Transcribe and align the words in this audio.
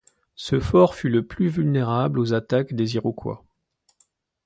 Ce 0.33 0.59
fort 0.59 0.95
fut 0.95 1.09
le 1.09 1.27
plus 1.27 1.47
vulnérable 1.47 2.17
aux 2.17 2.33
attaques 2.33 2.73
des 2.73 2.95
Iroquois. 2.95 3.45